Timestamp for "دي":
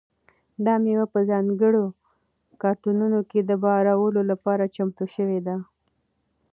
5.47-5.57